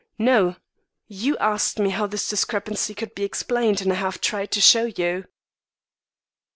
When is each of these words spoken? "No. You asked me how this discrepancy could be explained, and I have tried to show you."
"No. 0.17 0.55
You 1.07 1.37
asked 1.37 1.77
me 1.77 1.91
how 1.91 2.07
this 2.07 2.27
discrepancy 2.27 2.95
could 2.95 3.13
be 3.13 3.23
explained, 3.23 3.81
and 3.83 3.91
I 3.91 3.97
have 3.97 4.19
tried 4.19 4.49
to 4.53 4.59
show 4.59 4.85
you." 4.85 5.25